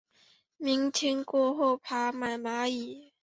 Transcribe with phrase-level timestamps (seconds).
[0.57, 3.13] 明天过后爬满蚂蚁